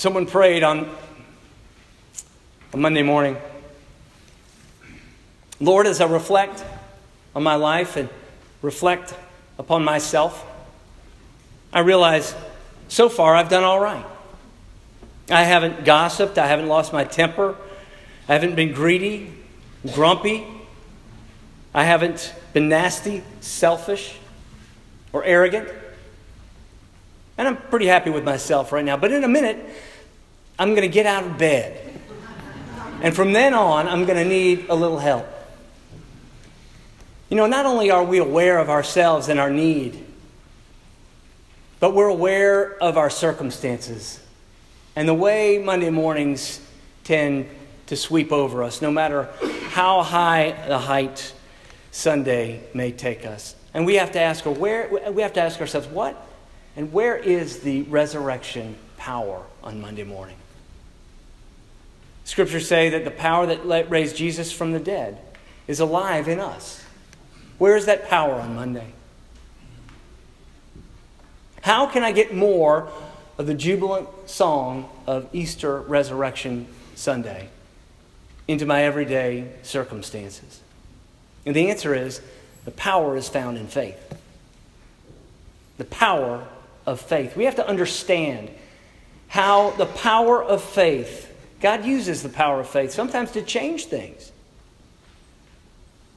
Someone 0.00 0.24
prayed 0.24 0.62
on 0.62 0.88
a 2.72 2.76
Monday 2.78 3.02
morning 3.02 3.36
Lord, 5.60 5.86
as 5.86 6.00
I 6.00 6.06
reflect 6.06 6.64
on 7.34 7.42
my 7.42 7.56
life 7.56 7.98
and 7.98 8.08
reflect 8.62 9.14
upon 9.58 9.84
myself, 9.84 10.42
I 11.70 11.80
realize 11.80 12.34
so 12.88 13.10
far 13.10 13.36
I've 13.36 13.50
done 13.50 13.62
all 13.62 13.78
right. 13.78 14.06
I 15.30 15.42
haven't 15.42 15.84
gossiped, 15.84 16.38
I 16.38 16.46
haven't 16.46 16.68
lost 16.68 16.94
my 16.94 17.04
temper, 17.04 17.54
I 18.26 18.32
haven't 18.32 18.54
been 18.54 18.72
greedy, 18.72 19.30
grumpy, 19.92 20.46
I 21.74 21.84
haven't 21.84 22.34
been 22.54 22.70
nasty, 22.70 23.22
selfish, 23.42 24.16
or 25.12 25.24
arrogant. 25.24 25.68
And 27.36 27.46
I'm 27.46 27.58
pretty 27.58 27.86
happy 27.86 28.08
with 28.08 28.24
myself 28.24 28.72
right 28.72 28.84
now. 28.84 28.96
But 28.96 29.12
in 29.12 29.24
a 29.24 29.28
minute, 29.28 29.58
I'm 30.60 30.74
going 30.74 30.82
to 30.82 30.88
get 30.92 31.06
out 31.06 31.24
of 31.24 31.38
bed. 31.38 31.98
And 33.00 33.16
from 33.16 33.32
then 33.32 33.54
on, 33.54 33.88
I'm 33.88 34.04
going 34.04 34.18
to 34.18 34.28
need 34.28 34.66
a 34.68 34.74
little 34.74 34.98
help. 34.98 35.26
You 37.30 37.38
know, 37.38 37.46
not 37.46 37.64
only 37.64 37.90
are 37.90 38.04
we 38.04 38.18
aware 38.18 38.58
of 38.58 38.68
ourselves 38.68 39.30
and 39.30 39.40
our 39.40 39.48
need, 39.50 40.04
but 41.78 41.94
we're 41.94 42.08
aware 42.08 42.74
of 42.82 42.98
our 42.98 43.08
circumstances 43.08 44.20
and 44.94 45.08
the 45.08 45.14
way 45.14 45.56
Monday 45.56 45.88
mornings 45.88 46.60
tend 47.04 47.48
to 47.86 47.96
sweep 47.96 48.30
over 48.30 48.62
us, 48.62 48.82
no 48.82 48.90
matter 48.90 49.30
how 49.68 50.02
high 50.02 50.50
the 50.68 50.78
height 50.78 51.32
Sunday 51.90 52.60
may 52.74 52.92
take 52.92 53.24
us. 53.24 53.56
And 53.72 53.86
we 53.86 53.94
have 53.94 54.12
to 54.12 54.20
ask, 54.20 54.44
where, 54.44 55.10
we 55.10 55.22
have 55.22 55.32
to 55.34 55.40
ask 55.40 55.58
ourselves, 55.58 55.88
what 55.88 56.20
and 56.76 56.92
where 56.92 57.16
is 57.16 57.60
the 57.60 57.82
resurrection 57.82 58.76
power 58.98 59.42
on 59.62 59.80
Monday 59.80 60.04
morning? 60.04 60.36
Scriptures 62.30 62.68
say 62.68 62.90
that 62.90 63.04
the 63.04 63.10
power 63.10 63.44
that 63.44 63.90
raised 63.90 64.14
Jesus 64.14 64.52
from 64.52 64.70
the 64.70 64.78
dead 64.78 65.18
is 65.66 65.80
alive 65.80 66.28
in 66.28 66.38
us. 66.38 66.80
Where 67.58 67.76
is 67.76 67.86
that 67.86 68.08
power 68.08 68.34
on 68.34 68.54
Monday? 68.54 68.92
How 71.62 71.86
can 71.86 72.04
I 72.04 72.12
get 72.12 72.32
more 72.32 72.88
of 73.36 73.48
the 73.48 73.54
jubilant 73.54 74.08
song 74.26 74.88
of 75.08 75.28
Easter 75.32 75.80
Resurrection 75.80 76.68
Sunday 76.94 77.48
into 78.46 78.64
my 78.64 78.84
everyday 78.84 79.50
circumstances? 79.64 80.60
And 81.44 81.56
the 81.56 81.68
answer 81.68 81.96
is 81.96 82.20
the 82.64 82.70
power 82.70 83.16
is 83.16 83.28
found 83.28 83.58
in 83.58 83.66
faith. 83.66 83.98
The 85.78 85.84
power 85.84 86.46
of 86.86 87.00
faith. 87.00 87.36
We 87.36 87.46
have 87.46 87.56
to 87.56 87.66
understand 87.66 88.52
how 89.26 89.70
the 89.70 89.86
power 89.86 90.40
of 90.40 90.62
faith, 90.62 91.26
God 91.60 91.84
uses 91.84 92.22
the 92.22 92.28
power 92.28 92.60
of 92.60 92.68
faith 92.68 92.90
sometimes 92.90 93.32
to 93.32 93.42
change 93.42 93.86
things, 93.86 94.32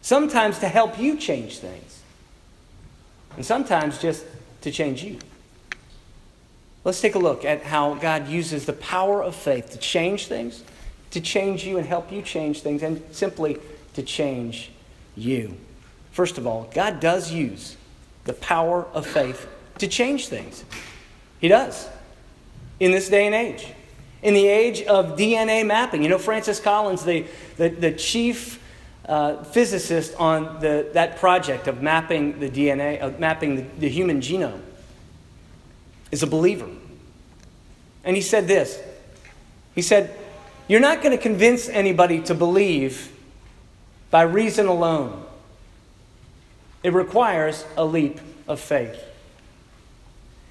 sometimes 0.02 0.60
to 0.60 0.68
help 0.68 1.00
you 1.00 1.18
change 1.18 1.60
things, 1.60 2.02
and 3.36 3.46
sometimes 3.46 4.00
just 4.00 4.26
to 4.62 4.72
change 4.72 5.04
you. 5.04 5.20
Let's 6.86 7.02
take 7.02 7.16
a 7.16 7.20
look 7.20 7.46
at 7.46 7.64
how 7.64 7.96
God 7.96 8.28
uses 8.28 8.66
the 8.66 8.74
power 8.74 9.24
of 9.24 9.36
faith 9.36 9.72
to 9.72 9.78
change 9.78 10.28
things, 10.28 10.64
to 11.12 11.22
change 11.22 11.66
you 11.66 11.78
and 11.78 11.88
help 11.88 12.12
you 12.12 12.22
change 12.22 12.62
things, 12.62 12.84
and 12.84 13.02
simply 13.12 13.58
to 13.94 14.04
change 14.04 14.72
you. 15.16 15.56
First 16.12 16.38
of 16.38 16.46
all, 16.46 16.70
God 16.74 17.00
does 17.00 17.32
use 17.32 17.78
the 18.26 18.34
power 18.34 18.86
of 18.94 19.06
faith 19.06 19.48
to 19.80 19.88
change 19.88 20.28
things. 20.28 20.64
He 21.40 21.48
does. 21.48 21.90
In 22.80 22.92
this 22.92 23.10
day 23.10 23.26
and 23.26 23.36
age. 23.36 23.68
In 24.24 24.34
the 24.34 24.48
age 24.48 24.82
of 24.84 25.18
DNA 25.18 25.66
mapping. 25.66 26.02
You 26.02 26.10
know, 26.10 26.18
Francis 26.18 26.60
Collins, 26.60 27.04
the, 27.04 27.26
the, 27.58 27.70
the 27.70 27.92
chief 27.92 28.60
uh, 29.06 29.44
physicist 29.44 30.16
on 30.16 30.60
the, 30.62 30.90
that 30.94 31.18
project 31.18 31.68
of 31.68 31.82
mapping 31.82 32.40
the 32.40 32.50
DNA, 32.50 33.00
of 33.00 33.20
mapping 33.20 33.58
the, 33.58 33.62
the 33.80 33.90
human 33.90 34.22
genome, 34.22 34.62
is 36.12 36.24
a 36.24 36.28
believer. 36.28 36.70
And 38.04 38.16
he 38.16 38.22
said 38.22 38.48
this 38.48 38.82
He 39.76 39.82
said, 39.82 40.18
You're 40.68 40.80
not 40.80 41.02
going 41.02 41.16
to 41.16 41.22
convince 41.22 41.68
anybody 41.70 42.22
to 42.22 42.34
believe 42.34 43.12
by 44.10 44.22
reason 44.22 44.68
alone. 44.68 45.26
It 46.84 46.94
requires 46.94 47.66
a 47.78 47.86
leap 47.86 48.20
of 48.48 48.60
faith. 48.60 49.04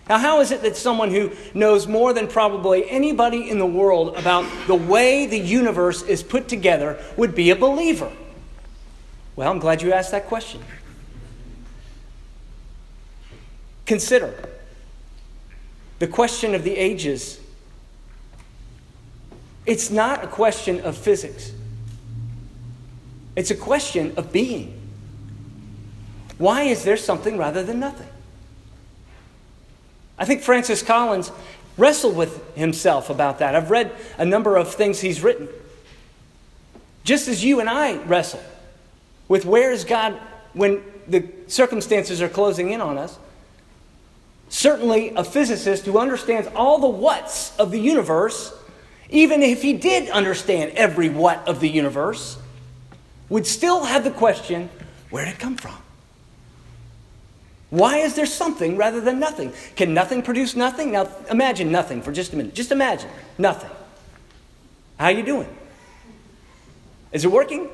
Now, 0.08 0.18
how 0.18 0.40
is 0.40 0.50
it 0.50 0.62
that 0.62 0.76
someone 0.76 1.10
who 1.10 1.30
knows 1.54 1.86
more 1.86 2.12
than 2.12 2.26
probably 2.26 2.90
anybody 2.90 3.48
in 3.48 3.58
the 3.58 3.66
world 3.66 4.16
about 4.16 4.44
the 4.66 4.74
way 4.74 5.26
the 5.26 5.38
universe 5.38 6.02
is 6.02 6.22
put 6.22 6.48
together 6.48 7.02
would 7.16 7.34
be 7.34 7.50
a 7.50 7.56
believer? 7.56 8.10
Well, 9.36 9.50
I'm 9.50 9.58
glad 9.58 9.80
you 9.80 9.92
asked 9.92 10.10
that 10.10 10.26
question. 10.26 10.62
Consider 13.86 14.34
the 15.98 16.06
question 16.06 16.54
of 16.54 16.64
the 16.64 16.76
ages. 16.76 17.40
It's 19.66 19.90
not 19.90 20.24
a 20.24 20.26
question 20.26 20.80
of 20.80 20.96
physics, 20.96 21.52
it's 23.36 23.50
a 23.50 23.56
question 23.56 24.14
of 24.16 24.32
being. 24.32 24.78
Why 26.38 26.62
is 26.62 26.82
there 26.82 26.96
something 26.96 27.38
rather 27.38 27.62
than 27.62 27.78
nothing? 27.78 28.11
I 30.22 30.24
think 30.24 30.42
Francis 30.42 30.84
Collins 30.84 31.32
wrestled 31.76 32.14
with 32.14 32.54
himself 32.54 33.10
about 33.10 33.40
that. 33.40 33.56
I've 33.56 33.72
read 33.72 33.90
a 34.18 34.24
number 34.24 34.56
of 34.56 34.72
things 34.72 35.00
he's 35.00 35.20
written. 35.20 35.48
Just 37.02 37.26
as 37.26 37.44
you 37.44 37.58
and 37.58 37.68
I 37.68 37.96
wrestle 38.04 38.40
with 39.26 39.44
where 39.44 39.72
is 39.72 39.84
God 39.84 40.16
when 40.52 40.80
the 41.08 41.28
circumstances 41.48 42.22
are 42.22 42.28
closing 42.28 42.70
in 42.70 42.80
on 42.80 42.98
us, 42.98 43.18
certainly 44.48 45.08
a 45.16 45.24
physicist 45.24 45.86
who 45.86 45.98
understands 45.98 46.48
all 46.54 46.78
the 46.78 46.86
whats 46.86 47.58
of 47.58 47.72
the 47.72 47.80
universe, 47.80 48.54
even 49.10 49.42
if 49.42 49.60
he 49.60 49.72
did 49.72 50.08
understand 50.08 50.70
every 50.76 51.08
what 51.08 51.48
of 51.48 51.58
the 51.58 51.68
universe, 51.68 52.38
would 53.28 53.44
still 53.44 53.86
have 53.86 54.04
the 54.04 54.12
question 54.12 54.70
where 55.10 55.24
did 55.24 55.34
it 55.34 55.40
come 55.40 55.56
from? 55.56 55.81
Why 57.72 57.96
is 57.96 58.14
there 58.14 58.26
something 58.26 58.76
rather 58.76 59.00
than 59.00 59.18
nothing? 59.18 59.50
Can 59.76 59.94
nothing 59.94 60.20
produce 60.20 60.54
nothing? 60.54 60.92
Now 60.92 61.08
imagine 61.30 61.72
nothing 61.72 62.02
for 62.02 62.12
just 62.12 62.34
a 62.34 62.36
minute. 62.36 62.52
Just 62.52 62.70
imagine 62.70 63.08
nothing. 63.38 63.70
How 64.98 65.06
are 65.06 65.12
you 65.12 65.22
doing? 65.22 65.48
Is 67.12 67.24
it 67.24 67.32
working? 67.32 67.70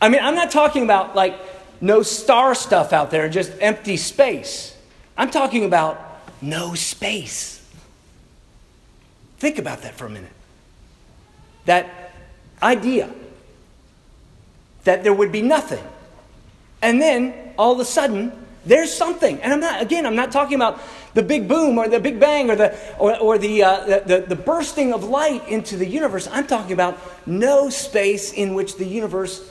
I 0.00 0.08
mean, 0.08 0.22
I'm 0.22 0.34
not 0.34 0.50
talking 0.50 0.84
about 0.84 1.14
like 1.14 1.38
no 1.82 2.00
star 2.00 2.54
stuff 2.54 2.94
out 2.94 3.10
there, 3.10 3.28
just 3.28 3.52
empty 3.60 3.98
space. 3.98 4.74
I'm 5.18 5.30
talking 5.30 5.66
about 5.66 6.00
no 6.40 6.72
space. 6.72 7.62
Think 9.36 9.58
about 9.58 9.82
that 9.82 9.96
for 9.96 10.06
a 10.06 10.10
minute. 10.10 10.32
That 11.66 12.14
idea 12.62 13.10
that 14.84 15.02
there 15.02 15.12
would 15.12 15.30
be 15.30 15.42
nothing. 15.42 15.84
And 16.80 17.02
then 17.02 17.34
all 17.58 17.74
of 17.74 17.80
a 17.80 17.84
sudden, 17.84 18.45
there's 18.66 18.92
something. 18.92 19.40
And 19.40 19.52
I'm 19.52 19.60
not, 19.60 19.80
again, 19.80 20.04
I'm 20.04 20.16
not 20.16 20.32
talking 20.32 20.56
about 20.56 20.80
the 21.14 21.22
big 21.22 21.48
boom 21.48 21.78
or 21.78 21.88
the 21.88 22.00
big 22.00 22.18
bang 22.18 22.50
or 22.50 22.56
the, 22.56 22.76
or, 22.98 23.16
or 23.16 23.38
the, 23.38 23.62
uh, 23.62 23.84
the, 23.86 24.02
the, 24.04 24.20
the 24.34 24.36
bursting 24.36 24.92
of 24.92 25.04
light 25.04 25.46
into 25.48 25.76
the 25.76 25.86
universe. 25.86 26.28
I'm 26.30 26.46
talking 26.46 26.72
about 26.72 26.98
no 27.26 27.70
space 27.70 28.32
in 28.32 28.54
which 28.54 28.76
the 28.76 28.84
universe 28.84 29.48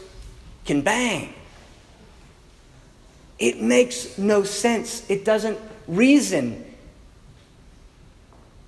can 0.65 0.81
bang. 0.81 1.33
It 3.39 3.61
makes 3.61 4.17
no 4.17 4.43
sense. 4.43 5.09
It 5.09 5.25
doesn't 5.25 5.57
reason. 5.87 6.65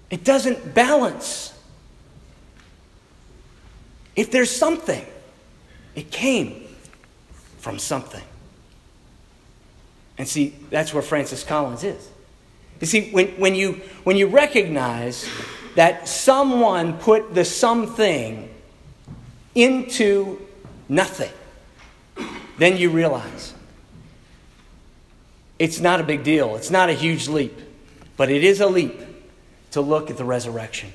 It 0.10 0.24
doesn't 0.24 0.74
balance. 0.74 1.54
If 4.16 4.32
there's 4.32 4.52
something, 4.52 5.06
it 5.94 6.10
came 6.10 6.68
from 7.60 7.80
something. 7.80 8.24
And 10.18 10.28
see, 10.28 10.56
that's 10.69 10.94
where 10.94 11.04
Francis 11.04 11.44
Collins 11.44 11.84
is. 11.84 12.10
You 12.80 12.88
see, 12.88 13.12
when, 13.12 13.28
when, 13.40 13.56
you, 13.56 13.81
when 14.04 14.18
you 14.18 14.28
recognize 14.28 15.30
that 15.75 16.08
someone 16.08 16.98
put 16.98 17.34
the 17.34 17.46
something 17.46 18.50
into 19.56 20.40
nothing, 20.90 21.31
then 22.58 22.78
you 22.78 22.90
realize 22.90 23.54
it's 25.60 25.80
not 25.80 26.00
a 26.00 26.04
big 26.04 26.24
deal. 26.24 26.56
It's 26.56 26.72
not 26.72 26.90
a 26.90 26.94
huge 26.94 27.28
leap, 27.28 27.58
but 28.16 28.30
it 28.30 28.44
is 28.44 28.62
a 28.62 28.68
leap 28.68 29.00
to 29.72 29.81
look 29.81 30.10
at 30.10 30.18
the 30.18 30.25
resurrection. 30.25 30.92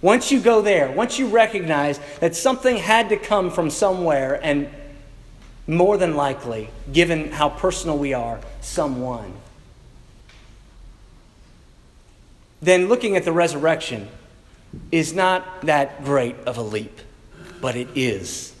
Once 0.00 0.30
you 0.30 0.40
go 0.40 0.60
there, 0.60 0.92
once 0.92 1.18
you 1.18 1.26
recognize 1.28 1.98
that 2.20 2.36
something 2.36 2.76
had 2.76 3.08
to 3.08 3.16
come 3.16 3.50
from 3.50 3.70
somewhere 3.70 4.38
and 4.42 4.68
more 5.66 5.96
than 5.96 6.14
likely, 6.14 6.70
given 6.92 7.32
how 7.32 7.48
personal 7.48 7.96
we 7.96 8.12
are, 8.14 8.40
someone. 8.60 9.32
then 12.64 12.88
looking 12.88 13.16
at 13.16 13.24
the 13.24 13.32
resurrection 13.32 14.08
is 14.90 15.12
not 15.12 15.62
that 15.62 16.04
great 16.04 16.36
of 16.46 16.56
a 16.56 16.62
leap, 16.62 16.98
but 17.60 17.76
it 17.76 17.88
is 17.94 18.54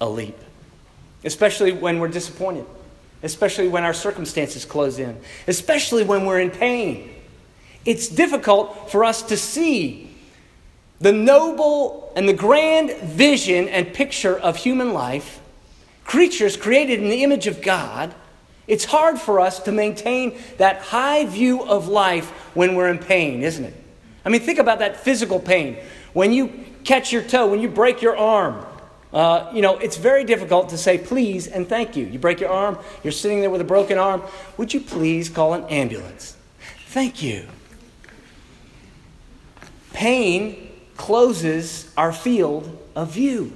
a 0.00 0.08
leap, 0.08 0.36
especially 1.24 1.72
when 1.72 1.98
we're 1.98 2.08
disappointed, 2.08 2.66
especially 3.22 3.68
when 3.68 3.84
our 3.84 3.94
circumstances 3.94 4.64
close 4.64 4.98
in, 4.98 5.18
especially 5.46 6.04
when 6.04 6.26
we're 6.26 6.40
in 6.40 6.50
pain. 6.50 7.10
It's 7.84 8.08
difficult 8.08 8.90
for 8.90 9.04
us 9.04 9.22
to 9.22 9.36
see 9.36 10.10
the 11.00 11.12
noble 11.12 12.12
and 12.16 12.28
the 12.28 12.34
grand 12.34 12.90
vision 13.02 13.68
and 13.68 13.94
picture 13.94 14.36
of 14.36 14.56
human 14.56 14.92
life, 14.92 15.40
creatures 16.06 16.56
created 16.56 17.02
in 17.02 17.10
the 17.10 17.22
image 17.22 17.46
of 17.46 17.60
God. 17.60 18.14
It's 18.66 18.84
hard 18.84 19.18
for 19.18 19.40
us 19.40 19.60
to 19.60 19.72
maintain 19.72 20.38
that 20.58 20.80
high 20.80 21.26
view 21.26 21.62
of 21.62 21.88
life 21.88 22.30
when 22.54 22.74
we're 22.74 22.88
in 22.88 22.98
pain, 22.98 23.42
isn't 23.42 23.64
it? 23.64 23.74
I 24.24 24.28
mean, 24.28 24.40
think 24.40 24.58
about 24.58 24.80
that 24.80 24.96
physical 24.96 25.38
pain. 25.38 25.76
When 26.12 26.32
you 26.32 26.64
catch 26.84 27.12
your 27.12 27.22
toe, 27.22 27.46
when 27.46 27.60
you 27.60 27.68
break 27.68 28.02
your 28.02 28.16
arm, 28.16 28.64
uh, 29.12 29.50
you 29.54 29.62
know, 29.62 29.78
it's 29.78 29.96
very 29.96 30.24
difficult 30.24 30.70
to 30.70 30.78
say 30.78 30.98
please 30.98 31.46
and 31.46 31.68
thank 31.68 31.96
you. 31.96 32.06
You 32.06 32.18
break 32.18 32.40
your 32.40 32.50
arm, 32.50 32.78
you're 33.02 33.12
sitting 33.12 33.40
there 33.40 33.50
with 33.50 33.60
a 33.60 33.64
broken 33.64 33.98
arm. 33.98 34.22
Would 34.56 34.74
you 34.74 34.80
please 34.80 35.28
call 35.28 35.54
an 35.54 35.64
ambulance? 35.64 36.36
Thank 36.88 37.22
you. 37.22 37.46
Pain 39.92 40.70
closes 40.96 41.92
our 41.96 42.12
field 42.12 42.76
of 42.94 43.12
view 43.12 43.52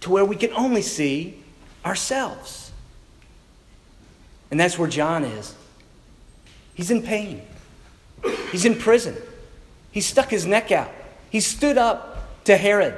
to 0.00 0.10
where 0.10 0.24
we 0.24 0.36
can 0.36 0.52
only 0.52 0.82
see 0.82 1.41
ourselves. 1.84 2.70
And 4.50 4.60
that's 4.60 4.78
where 4.78 4.88
John 4.88 5.24
is. 5.24 5.54
He's 6.74 6.90
in 6.90 7.02
pain, 7.02 7.42
he's 8.50 8.64
in 8.64 8.76
prison, 8.76 9.16
he 9.90 10.00
stuck 10.00 10.30
his 10.30 10.46
neck 10.46 10.72
out, 10.72 10.90
he 11.30 11.40
stood 11.40 11.76
up 11.76 12.44
to 12.44 12.56
Herod. 12.56 12.94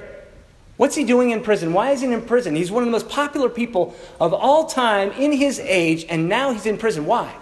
What's 0.77 0.97
he 0.97 1.05
doing 1.05 1.31
in 1.31 1.43
prison? 1.43 1.73
Why 1.73 1.93
is 1.93 2.01
he 2.01 2.13
in 2.13 2.23
prison? 2.23 2.57
He's 2.57 2.71
one 2.71 2.83
of 2.83 2.89
the 2.89 2.93
most 2.93 3.09
popular 3.09 3.49
people 3.49 3.95
of 4.21 4.33
all 4.33 4.67
time 4.67 5.13
in 5.13 5.33
his 5.33 5.61
age, 5.61 6.05
and 6.09 6.29
now 6.29 6.53
he's 6.53 6.67
in 6.67 6.79
prison. 6.79 7.07
Why? 7.07 7.33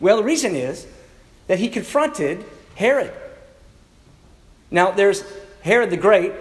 Well, 0.00 0.18
the 0.18 0.22
reason 0.22 0.54
is 0.54 0.86
that 1.46 1.58
he 1.58 1.68
confronted 1.68 2.44
Herod. 2.74 3.12
Now, 4.70 4.90
there's 4.90 5.24
Herod 5.62 5.90
the 5.90 5.96
Great. 5.96 6.32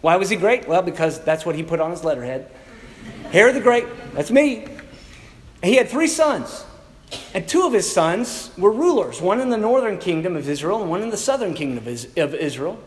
Why 0.00 0.16
was 0.16 0.30
he 0.30 0.36
great? 0.36 0.68
Well, 0.68 0.82
because 0.82 1.22
that's 1.24 1.44
what 1.44 1.54
he 1.56 1.62
put 1.62 1.80
on 1.80 1.90
his 1.90 2.04
letterhead. 2.04 2.50
Herod 3.32 3.54
the 3.54 3.60
Great, 3.60 3.86
that's 4.14 4.30
me. 4.30 4.66
He 5.62 5.76
had 5.76 5.88
three 5.88 6.06
sons. 6.06 6.64
And 7.34 7.48
two 7.48 7.66
of 7.66 7.72
his 7.72 7.90
sons 7.90 8.50
were 8.56 8.70
rulers, 8.70 9.20
one 9.20 9.40
in 9.40 9.50
the 9.50 9.56
northern 9.56 9.98
kingdom 9.98 10.36
of 10.36 10.48
Israel 10.48 10.80
and 10.80 10.90
one 10.90 11.02
in 11.02 11.10
the 11.10 11.16
southern 11.16 11.54
kingdom 11.54 11.78
of 11.78 12.34
Israel. 12.34 12.78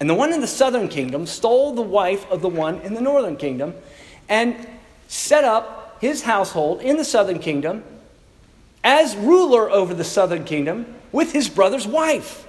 And 0.00 0.10
the 0.10 0.14
one 0.14 0.32
in 0.32 0.40
the 0.40 0.46
southern 0.46 0.88
kingdom 0.88 1.26
stole 1.26 1.72
the 1.72 1.82
wife 1.82 2.30
of 2.30 2.42
the 2.42 2.48
one 2.48 2.80
in 2.80 2.94
the 2.94 3.00
northern 3.00 3.36
kingdom 3.36 3.74
and 4.28 4.68
set 5.08 5.44
up 5.44 5.96
his 6.00 6.22
household 6.22 6.80
in 6.80 6.96
the 6.96 7.04
southern 7.04 7.38
kingdom 7.38 7.82
as 8.82 9.16
ruler 9.16 9.70
over 9.70 9.94
the 9.94 10.04
southern 10.04 10.44
kingdom 10.44 10.94
with 11.12 11.32
his 11.32 11.48
brother's 11.48 11.86
wife. 11.86 12.46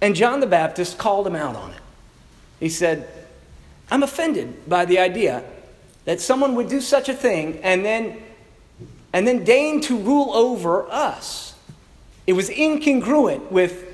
And 0.00 0.16
John 0.16 0.40
the 0.40 0.46
Baptist 0.46 0.98
called 0.98 1.26
him 1.26 1.36
out 1.36 1.54
on 1.54 1.72
it. 1.72 1.80
He 2.58 2.68
said, 2.68 3.08
I'm 3.90 4.02
offended 4.02 4.68
by 4.68 4.84
the 4.84 4.98
idea 4.98 5.44
that 6.04 6.20
someone 6.20 6.54
would 6.54 6.68
do 6.68 6.80
such 6.80 7.08
a 7.08 7.14
thing 7.14 7.60
and 7.62 7.84
then, 7.84 8.20
and 9.12 9.26
then 9.26 9.44
deign 9.44 9.80
to 9.82 9.96
rule 9.98 10.32
over 10.32 10.90
us. 10.90 11.54
It 12.26 12.32
was 12.32 12.48
incongruent 12.50 13.50
with, 13.50 13.84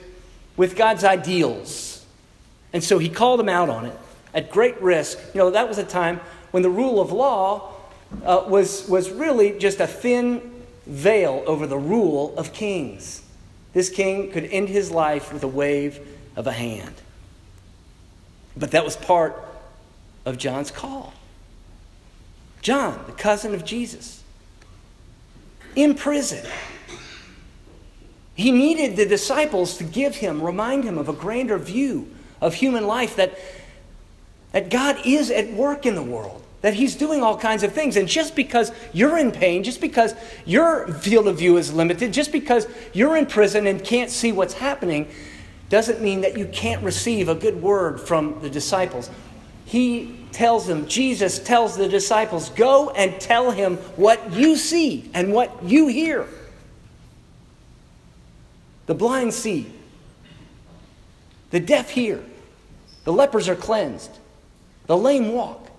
with 0.57 0.77
God's 0.77 1.05
ideals. 1.05 2.05
And 2.73 2.83
so 2.83 2.99
he 2.99 3.09
called 3.09 3.41
him 3.41 3.49
out 3.49 3.69
on 3.69 3.87
it 3.87 3.99
at 4.33 4.51
great 4.51 4.81
risk. 4.81 5.19
You 5.35 5.39
know, 5.39 5.51
that 5.51 5.69
was 5.69 5.79
a 5.79 5.85
time 5.85 6.21
when 6.51 6.63
the 6.63 6.71
rule 6.71 7.01
of 7.01 7.13
law 7.13 7.73
uh, 8.25 8.45
was, 8.47 8.89
was 8.89 9.11
really 9.11 9.59
just 9.59 9.81
a 9.81 9.87
thin 9.87 10.65
veil 10.87 11.43
over 11.47 11.67
the 11.67 11.79
rule 11.79 12.35
of 12.37 12.53
kings. 12.53 13.23
This 13.73 13.89
king 13.89 14.31
could 14.31 14.45
end 14.45 14.69
his 14.69 14.91
life 14.91 15.33
with 15.33 15.43
a 15.43 15.49
wave 15.49 16.01
of 16.37 16.47
a 16.47 16.53
hand. 16.53 16.95
But 18.57 18.73
that 18.73 18.85
was 18.85 18.97
part 18.97 19.52
of 20.25 20.39
John's 20.39 20.71
call. 20.71 21.15
John, 22.61 23.03
the 23.07 23.13
cousin 23.13 23.55
of 23.55 23.65
Jesus, 23.65 24.23
in 25.75 25.95
prison. 25.95 26.47
He 28.35 28.51
needed 28.51 28.97
the 28.97 29.07
disciples 29.07 29.77
to 29.79 29.85
give 29.85 30.17
him, 30.17 30.43
remind 30.43 30.85
him 30.85 30.97
of 30.97 31.09
a 31.09 31.13
grander 31.13 31.59
view 31.59 32.09
of 32.41 32.55
human 32.55 32.87
life 32.87 33.17
that, 33.17 33.39
that 34.53 34.71
God 34.71 34.99
is 35.05 35.31
at 35.31 35.53
work 35.53 35.87
in 35.87 35.95
the 35.95 36.03
world 36.03 36.43
that 36.63 36.75
he's 36.75 36.95
doing 36.95 37.23
all 37.23 37.37
kinds 37.37 37.63
of 37.63 37.73
things. 37.73 37.97
And 37.97 38.09
just 38.09 38.35
because 38.35 38.73
you're 38.93 39.19
in 39.19 39.31
pain, 39.31 39.63
just 39.63 39.81
because 39.81 40.15
your 40.47 40.89
field 40.89 41.29
of 41.29 41.39
view 41.39 41.57
is 41.57 41.73
limited, 41.73 42.13
just 42.13 42.33
because 42.33 42.67
you're 42.93 43.17
in 43.17 43.27
prison 43.27 43.67
and 43.67 43.85
can't 43.85 44.11
see 44.11 44.33
what's 44.33 44.55
happening, 44.55 45.09
doesn't 45.69 46.01
mean 46.01 46.21
that 46.21 46.39
you 46.39 46.47
can't 46.47 46.83
receive 46.83 47.29
a 47.29 47.35
good 47.35 47.61
word 47.61 48.01
from 48.01 48.41
the 48.41 48.49
disciples. 48.49 49.11
He 49.73 50.15
tells 50.33 50.67
them, 50.67 50.87
Jesus 50.87 51.39
tells 51.39 51.79
the 51.79 51.89
disciples, 51.89 52.51
go 52.51 52.91
and 52.91 53.19
tell 53.19 53.53
him 53.53 53.79
what 53.97 54.35
you 54.35 54.55
see 54.55 55.11
and 55.15 55.33
what 55.33 55.65
you 55.65 55.87
hear. 55.87 56.29
The 58.85 58.93
blind 58.93 59.33
see, 59.33 59.73
the 61.53 61.59
deaf 61.59 61.89
hear, 61.89 62.23
the 63.05 63.15
lepers 63.15 63.49
are 63.49 63.57
cleansed, 63.57 64.11
the 64.89 64.97
lame 64.99 65.33
walk 65.33 65.71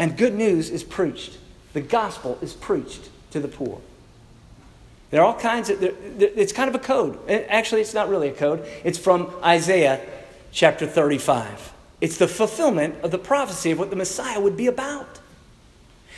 and 0.00 0.16
good 0.16 0.34
news 0.34 0.70
is 0.70 0.82
preached. 0.82 1.38
The 1.72 1.80
gospel 1.80 2.36
is 2.42 2.52
preached 2.52 3.10
to 3.30 3.38
the 3.38 3.46
poor. 3.46 3.80
There 5.12 5.20
are 5.22 5.24
all 5.24 5.38
kinds 5.38 5.70
of, 5.70 5.80
it's 5.80 6.52
kind 6.52 6.68
of 6.68 6.74
a 6.74 6.84
code. 6.84 7.16
Actually, 7.30 7.82
it's 7.82 7.94
not 7.94 8.08
really 8.08 8.26
a 8.26 8.34
code. 8.34 8.66
It's 8.82 8.98
from 8.98 9.32
Isaiah 9.44 10.00
chapter 10.50 10.84
35. 10.84 11.74
It's 12.00 12.16
the 12.16 12.28
fulfillment 12.28 12.96
of 13.02 13.10
the 13.10 13.18
prophecy 13.18 13.70
of 13.70 13.78
what 13.78 13.90
the 13.90 13.96
Messiah 13.96 14.40
would 14.40 14.56
be 14.56 14.66
about. 14.66 15.20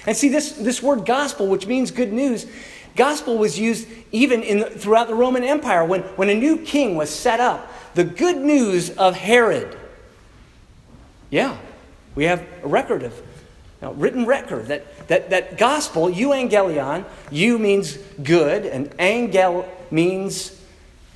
And 0.07 0.17
see, 0.17 0.29
this, 0.29 0.53
this 0.53 0.83
word 0.83 1.07
gospel, 1.07 1.47
which 1.47 1.67
means 1.67 1.91
good 1.91 2.13
news, 2.13 2.47
gospel 2.97 3.39
was 3.39 3.59
used 3.59 3.89
even 4.13 4.43
in 4.43 4.61
the, 4.61 4.71
throughout 4.71 5.09
the 5.09 5.15
Roman 5.15 5.45
Empire. 5.45 5.85
When, 5.85 6.03
when 6.17 6.29
a 6.29 6.35
new 6.35 6.59
king 6.59 6.97
was 6.97 7.11
set 7.11 7.41
up, 7.41 7.71
the 7.95 8.05
good 8.05 8.37
news 8.37 8.91
of 8.91 9.17
Herod. 9.17 9.77
Yeah, 11.31 11.57
we 12.15 12.25
have 12.25 12.47
a 12.63 12.69
record 12.69 13.03
of 13.03 13.23
written 13.83 14.27
record 14.27 14.67
that, 14.67 15.09
that, 15.09 15.31
that 15.31 15.57
gospel, 15.57 16.09
euangelion, 16.09 17.05
eu 17.31 17.59
means 17.59 17.97
good, 18.23 18.67
and 18.67 18.93
angel 18.99 19.67
means 19.91 20.61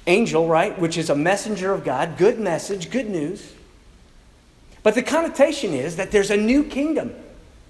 angel, 0.07 0.49
right? 0.49 0.79
Which 0.79 0.97
is 0.97 1.11
a 1.11 1.15
messenger 1.15 1.73
of 1.73 1.85
God, 1.85 2.17
good 2.17 2.39
message, 2.39 2.91
good 2.91 3.09
news. 3.11 3.53
But 4.85 4.95
the 4.95 5.03
connotation 5.03 5.73
is 5.73 5.97
that 5.97 6.13
there's 6.13 6.31
a 6.31 6.37
new 6.37 6.63
kingdom, 6.63 7.15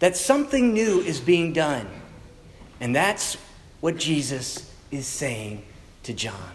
that 0.00 0.16
something 0.16 0.74
new 0.74 1.00
is 1.00 1.20
being 1.20 1.54
done. 1.54 1.88
And 2.80 2.94
that's 2.94 3.38
what 3.80 3.96
Jesus 3.96 4.70
is 4.90 5.06
saying 5.06 5.62
to 6.02 6.12
John. 6.12 6.50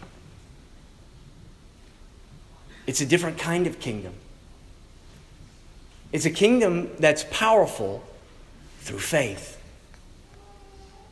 It's 2.86 3.00
a 3.00 3.06
different 3.06 3.38
kind 3.38 3.68
of 3.68 3.80
kingdom. 3.80 4.14
It's 6.12 6.26
a 6.26 6.30
kingdom 6.30 6.90
that's 7.00 7.24
powerful 7.32 8.04
through 8.80 9.00
faith. 9.00 9.62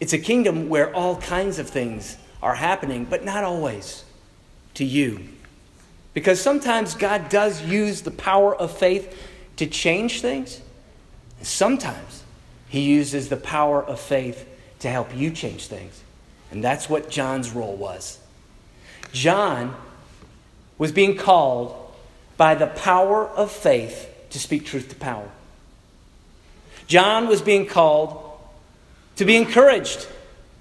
It's 0.02 0.12
a 0.12 0.20
kingdom 0.20 0.68
where 0.68 0.94
all 0.94 1.16
kinds 1.18 1.58
of 1.58 1.70
things 1.70 2.18
are 2.44 2.56
happening, 2.56 3.06
but 3.06 3.24
not 3.24 3.46
always 3.46 4.04
to 4.74 4.84
you. 4.84 5.22
Because 6.14 6.42
sometimes 6.42 6.96
God 6.96 7.30
does 7.30 7.62
use 7.62 8.02
the 8.02 8.12
power 8.12 8.56
of 8.56 8.76
faith 8.76 9.27
to 9.58 9.68
change 9.68 10.22
things. 10.22 10.62
Sometimes 11.42 12.24
He 12.70 12.82
uses 12.82 13.30
the 13.30 13.38
power 13.38 13.84
of 13.84 14.00
faith 14.00 14.48
to 14.80 14.90
help 14.90 15.16
you 15.16 15.32
change 15.32 15.68
things. 15.68 16.02
And 16.52 16.64
that's 16.64 16.90
what 16.90 17.10
John's 17.10 17.52
role 17.52 17.76
was. 17.76 18.20
John 19.12 19.76
was 20.78 20.92
being 20.92 21.18
called 21.18 21.76
by 22.38 22.56
the 22.56 22.68
power 22.68 23.28
of 23.28 23.52
faith 23.52 24.14
to 24.30 24.40
speak 24.40 24.66
truth 24.66 24.90
to 24.90 24.96
power. 24.96 25.30
John 26.88 27.28
was 27.28 27.42
being 27.42 27.66
called 27.66 28.24
to 29.18 29.26
be 29.26 29.36
encouraged. 29.36 30.08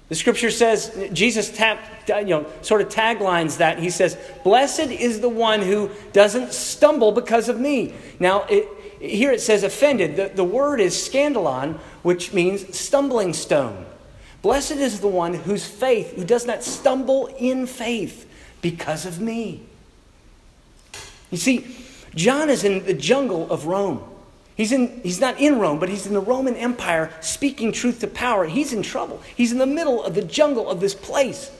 The 0.09 0.15
scripture 0.15 0.51
says, 0.51 1.09
Jesus 1.13 1.49
tap, 1.49 1.79
you 2.07 2.25
know, 2.25 2.45
sort 2.61 2.81
of 2.81 2.89
taglines 2.89 3.57
that. 3.57 3.79
He 3.79 3.89
says, 3.89 4.17
Blessed 4.43 4.91
is 4.91 5.19
the 5.19 5.29
one 5.29 5.61
who 5.61 5.91
doesn't 6.13 6.53
stumble 6.53 7.11
because 7.11 7.49
of 7.49 7.59
me. 7.59 7.93
Now, 8.19 8.43
it, 8.43 8.67
here 8.99 9.31
it 9.31 9.41
says 9.41 9.63
offended. 9.63 10.15
The, 10.15 10.31
the 10.33 10.43
word 10.43 10.79
is 10.79 10.95
scandalon, 10.95 11.77
which 12.03 12.33
means 12.33 12.77
stumbling 12.77 13.33
stone. 13.33 13.85
Blessed 14.41 14.73
is 14.73 14.99
the 14.99 15.07
one 15.07 15.33
whose 15.33 15.65
faith, 15.65 16.15
who 16.15 16.23
does 16.23 16.45
not 16.45 16.63
stumble 16.63 17.27
in 17.37 17.67
faith 17.67 18.29
because 18.61 19.05
of 19.05 19.19
me. 19.19 19.63
You 21.31 21.37
see, 21.37 21.75
John 22.15 22.49
is 22.49 22.63
in 22.63 22.85
the 22.85 22.93
jungle 22.93 23.51
of 23.51 23.65
Rome. 23.65 24.01
He's, 24.55 24.71
in, 24.71 25.01
he's 25.03 25.19
not 25.19 25.39
in 25.39 25.59
Rome, 25.59 25.79
but 25.79 25.89
he's 25.89 26.07
in 26.07 26.13
the 26.13 26.19
Roman 26.19 26.55
Empire 26.55 27.11
speaking 27.21 27.71
truth 27.71 27.99
to 27.99 28.07
power. 28.07 28.45
He's 28.45 28.73
in 28.73 28.81
trouble. 28.81 29.21
He's 29.35 29.51
in 29.51 29.59
the 29.59 29.67
middle 29.67 30.03
of 30.03 30.15
the 30.15 30.23
jungle 30.23 30.67
of 30.67 30.79
this 30.79 30.95
place 30.95 31.51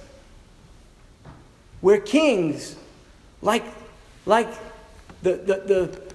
where 1.82 2.00
kings, 2.00 2.76
like, 3.42 3.64
like 4.26 4.50
the, 5.22 5.34
the, 5.34 5.54
the, 5.68 6.07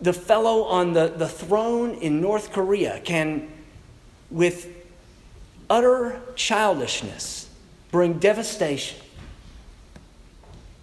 the 0.00 0.12
fellow 0.12 0.64
on 0.64 0.92
the, 0.92 1.08
the 1.08 1.28
throne 1.28 1.94
in 1.94 2.20
North 2.20 2.52
Korea, 2.52 3.00
can, 3.00 3.48
with 4.30 4.68
utter 5.70 6.20
childishness, 6.36 7.48
bring 7.90 8.18
devastation. 8.18 9.00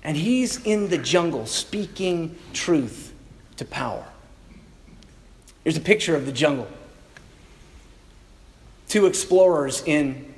And 0.03 0.17
he's 0.17 0.63
in 0.65 0.89
the 0.89 0.97
jungle 0.97 1.45
speaking 1.45 2.35
truth 2.53 3.13
to 3.57 3.65
power. 3.65 4.05
Here's 5.63 5.77
a 5.77 5.81
picture 5.81 6.15
of 6.15 6.25
the 6.25 6.31
jungle. 6.31 6.67
Two 8.87 9.05
explorers 9.05 9.83
in 9.85 10.33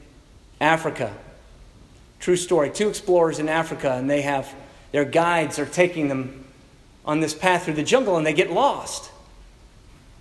Africa. 0.59 1.13
True 2.19 2.35
story. 2.35 2.69
Two 2.69 2.89
explorers 2.89 3.39
in 3.39 3.47
Africa, 3.47 3.93
and 3.93 4.09
they 4.09 4.21
have 4.21 4.53
their 4.91 5.05
guides 5.05 5.57
are 5.59 5.65
taking 5.65 6.07
them 6.07 6.45
on 7.05 7.19
this 7.19 7.33
path 7.33 7.65
through 7.65 7.73
the 7.75 7.83
jungle, 7.83 8.17
and 8.17 8.25
they 8.25 8.33
get 8.33 8.51
lost. 8.51 9.11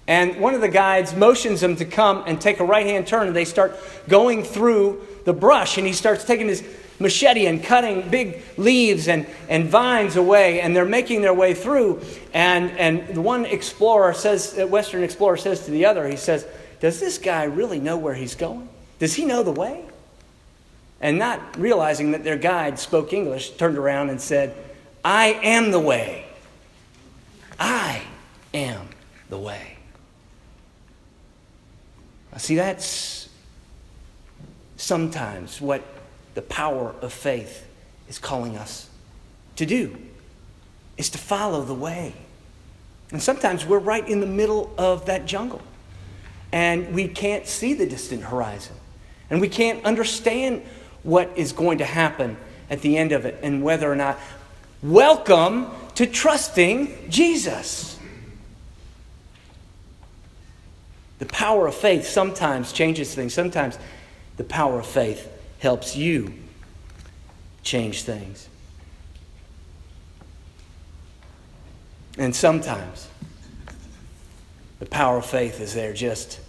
And 0.07 0.41
one 0.41 0.55
of 0.55 0.61
the 0.61 0.69
guides 0.69 1.15
motions 1.15 1.61
them 1.61 1.77
to 1.77 1.85
come 1.85 2.25
and 2.27 2.41
take 2.41 2.61
a 2.61 2.65
right 2.65 2.87
hand 2.87 3.07
turn, 3.07 3.29
and 3.29 3.37
they 3.37 3.45
start 3.45 3.77
going 4.09 4.43
through 4.43 5.07
the 5.25 5.33
brush, 5.33 5.79
and 5.79 5.87
he 5.87 5.93
starts 5.93 6.25
taking 6.25 6.49
his 6.49 6.65
machete 6.99 7.47
and 7.47 7.63
cutting 7.63 8.09
big 8.09 8.43
leaves 8.57 9.09
and, 9.09 9.27
and 9.49 9.69
vines 9.69 10.17
away, 10.17 10.61
and 10.61 10.75
they're 10.75 10.85
making 10.85 11.23
their 11.23 11.35
way 11.35 11.55
through. 11.55 12.01
And, 12.33 12.71
and 12.73 13.15
the 13.15 13.21
one 13.21 13.47
explorer 13.47 14.15
says, 14.15 14.55
Western 14.69 15.03
explorer 15.03 15.37
says 15.37 15.65
to 15.67 15.71
the 15.71 15.87
other, 15.87 16.09
he 16.09 16.17
says, 16.17 16.47
Does 16.81 16.99
this 16.99 17.19
guy 17.19 17.45
really 17.45 17.79
know 17.79 17.97
where 17.97 18.15
he's 18.15 18.35
going? 18.35 18.69
Does 18.99 19.15
he 19.15 19.25
know 19.25 19.43
the 19.43 19.53
way? 19.53 19.85
And 21.01 21.19
not 21.19 21.59
realizing 21.59 22.13
that 22.13 22.23
their 22.23 22.37
guide 22.37 22.79
spoke 22.79 23.13
English, 23.13 23.51
turned 23.51 23.77
around 23.77 24.11
and 24.11 24.21
said, 24.21 24.57
I 25.05 25.39
am 25.43 25.73
the 25.73 25.81
way. 25.81 26.27
I 27.63 28.03
am 28.53 28.89
the 29.31 29.39
way. 29.39 29.77
See, 32.39 32.57
that's 32.57 33.29
sometimes 34.77 35.61
what 35.61 35.85
the 36.35 36.43
power 36.43 36.93
of 37.01 37.13
faith 37.13 37.65
is 38.09 38.19
calling 38.19 38.57
us 38.57 38.91
to 39.57 39.65
do 39.65 39.97
is 40.97 41.09
to 41.11 41.19
follow 41.19 41.63
the 41.63 41.75
way. 41.75 42.15
And 43.13 43.23
sometimes 43.23 43.65
we're 43.65 43.79
right 43.79 44.09
in 44.09 44.19
the 44.19 44.27
middle 44.27 44.75
of 44.77 45.07
that 45.07 45.27
jungle 45.27 45.63
and 46.51 46.93
we 46.93 47.07
can't 47.07 47.47
see 47.47 47.75
the 47.75 47.87
distant 47.87 48.25
horizon 48.25 48.75
and 49.31 49.41
we 49.41 49.49
can't 49.49 49.85
understand 49.85 50.63
what 51.05 51.31
is 51.37 51.53
going 51.53 51.79
to 51.79 51.85
happen 51.85 52.37
at 52.71 52.81
the 52.81 52.97
end 52.97 53.13
of 53.13 53.25
it 53.25 53.39
and 53.41 53.63
whether 53.63 53.91
or 53.91 53.95
not. 53.95 54.19
Welcome 54.83 55.71
to 55.95 56.07
trusting 56.07 57.11
Jesus. 57.11 57.99
The 61.19 61.27
power 61.27 61.67
of 61.67 61.75
faith 61.75 62.07
sometimes 62.07 62.73
changes 62.73 63.15
things. 63.15 63.33
Sometimes 63.33 63.79
the 64.37 64.45
power 64.45 64.81
of 64.81 64.87
faith 64.87 65.31
helps 65.61 65.95
you 65.95 66.35
change 67.63 68.03
things. 68.03 68.49
And 72.19 72.35
sometimes 72.35 73.09
the 74.81 74.87
power 74.87 75.19
of 75.19 75.27
faith 75.27 75.61
is 75.61 75.75
there 75.75 75.93
just 75.93 76.41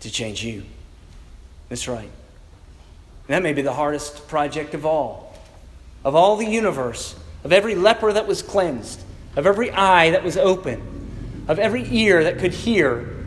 to 0.00 0.10
change 0.10 0.44
you. 0.44 0.64
That's 1.68 1.88
right. 1.88 2.10
And 3.28 3.28
that 3.28 3.42
may 3.42 3.52
be 3.52 3.62
the 3.62 3.72
hardest 3.72 4.28
project 4.28 4.74
of 4.74 4.84
all. 4.84 5.34
Of 6.04 6.14
all 6.14 6.36
the 6.36 6.46
universe, 6.46 7.16
of 7.46 7.52
every 7.52 7.76
leper 7.76 8.12
that 8.12 8.26
was 8.26 8.42
cleansed, 8.42 9.00
of 9.36 9.46
every 9.46 9.70
eye 9.70 10.10
that 10.10 10.24
was 10.24 10.36
open, 10.36 10.82
of 11.46 11.60
every 11.60 11.86
ear 11.96 12.24
that 12.24 12.40
could 12.40 12.52
hear, 12.52 13.24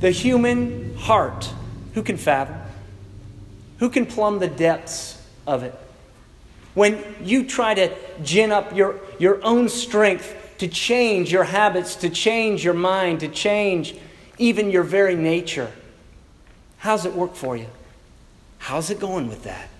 the 0.00 0.10
human 0.10 0.94
heart, 0.98 1.50
who 1.94 2.02
can 2.02 2.18
fathom? 2.18 2.60
Who 3.78 3.88
can 3.88 4.04
plumb 4.04 4.38
the 4.38 4.48
depths 4.48 5.18
of 5.46 5.62
it? 5.62 5.74
When 6.74 7.02
you 7.22 7.46
try 7.46 7.72
to 7.72 7.90
gin 8.22 8.52
up 8.52 8.76
your, 8.76 9.00
your 9.18 9.42
own 9.42 9.70
strength 9.70 10.36
to 10.58 10.68
change 10.68 11.32
your 11.32 11.44
habits, 11.44 11.96
to 11.96 12.10
change 12.10 12.62
your 12.62 12.74
mind, 12.74 13.20
to 13.20 13.28
change 13.28 13.96
even 14.36 14.70
your 14.70 14.82
very 14.82 15.16
nature, 15.16 15.72
how's 16.76 17.06
it 17.06 17.14
work 17.14 17.34
for 17.34 17.56
you? 17.56 17.68
How's 18.58 18.90
it 18.90 19.00
going 19.00 19.26
with 19.26 19.44
that? 19.44 19.70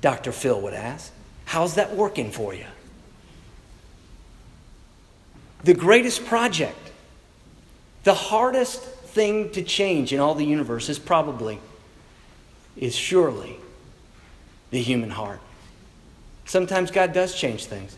Dr. 0.00 0.32
Phil 0.32 0.60
would 0.60 0.74
ask. 0.74 1.12
How's 1.46 1.76
that 1.76 1.96
working 1.96 2.30
for 2.30 2.52
you? 2.52 2.66
The 5.64 5.74
greatest 5.74 6.26
project, 6.26 6.90
the 8.04 8.14
hardest 8.14 8.82
thing 8.82 9.50
to 9.52 9.62
change 9.62 10.12
in 10.12 10.20
all 10.20 10.34
the 10.34 10.44
universe 10.44 10.88
is 10.88 10.98
probably 10.98 11.58
is 12.76 12.94
surely 12.94 13.56
the 14.70 14.82
human 14.82 15.10
heart. 15.10 15.40
Sometimes 16.44 16.90
God 16.90 17.12
does 17.12 17.34
change 17.34 17.64
things. 17.64 17.96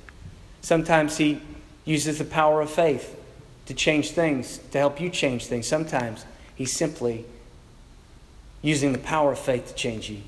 Sometimes 0.60 1.16
He 1.16 1.40
uses 1.84 2.18
the 2.18 2.24
power 2.24 2.60
of 2.60 2.70
faith 2.70 3.18
to 3.66 3.74
change 3.74 4.12
things, 4.12 4.58
to 4.70 4.78
help 4.78 5.00
you 5.00 5.10
change 5.10 5.46
things. 5.46 5.66
Sometimes 5.66 6.24
He's 6.54 6.72
simply 6.72 7.24
using 8.62 8.92
the 8.92 8.98
power 8.98 9.32
of 9.32 9.38
faith 9.38 9.68
to 9.68 9.74
change 9.74 10.10
you, 10.10 10.20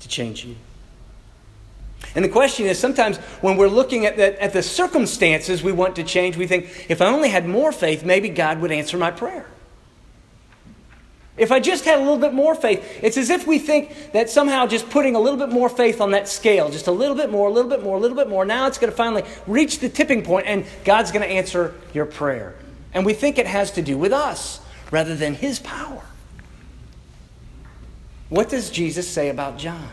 to 0.00 0.08
change 0.08 0.44
you. 0.44 0.56
And 2.14 2.24
the 2.24 2.28
question 2.28 2.66
is 2.66 2.78
sometimes 2.78 3.18
when 3.40 3.56
we're 3.56 3.68
looking 3.68 4.06
at 4.06 4.16
the, 4.16 4.42
at 4.42 4.52
the 4.52 4.62
circumstances 4.62 5.62
we 5.62 5.72
want 5.72 5.96
to 5.96 6.02
change, 6.02 6.36
we 6.36 6.46
think, 6.46 6.86
if 6.88 7.00
I 7.00 7.06
only 7.06 7.28
had 7.28 7.46
more 7.46 7.72
faith, 7.72 8.04
maybe 8.04 8.28
God 8.28 8.60
would 8.60 8.72
answer 8.72 8.96
my 8.96 9.10
prayer. 9.10 9.46
If 11.36 11.52
I 11.52 11.60
just 11.60 11.84
had 11.84 11.98
a 11.98 12.02
little 12.02 12.18
bit 12.18 12.34
more 12.34 12.54
faith, 12.54 13.00
it's 13.02 13.16
as 13.16 13.30
if 13.30 13.46
we 13.46 13.58
think 13.58 14.12
that 14.12 14.28
somehow 14.28 14.66
just 14.66 14.90
putting 14.90 15.14
a 15.14 15.20
little 15.20 15.38
bit 15.38 15.48
more 15.48 15.68
faith 15.68 16.00
on 16.00 16.10
that 16.10 16.28
scale, 16.28 16.70
just 16.70 16.86
a 16.86 16.92
little 16.92 17.16
bit 17.16 17.30
more, 17.30 17.48
a 17.48 17.52
little 17.52 17.70
bit 17.70 17.82
more, 17.82 17.96
a 17.96 18.00
little 18.00 18.16
bit 18.16 18.28
more, 18.28 18.44
now 18.44 18.66
it's 18.66 18.76
going 18.76 18.90
to 18.90 18.96
finally 18.96 19.22
reach 19.46 19.78
the 19.78 19.88
tipping 19.88 20.22
point 20.22 20.46
and 20.46 20.66
God's 20.84 21.12
going 21.12 21.26
to 21.26 21.32
answer 21.32 21.74
your 21.94 22.04
prayer. 22.04 22.56
And 22.92 23.06
we 23.06 23.14
think 23.14 23.38
it 23.38 23.46
has 23.46 23.70
to 23.72 23.82
do 23.82 23.96
with 23.96 24.12
us 24.12 24.60
rather 24.90 25.14
than 25.14 25.34
His 25.34 25.60
power. 25.60 26.02
What 28.28 28.48
does 28.48 28.68
Jesus 28.68 29.08
say 29.08 29.28
about 29.28 29.56
John? 29.56 29.88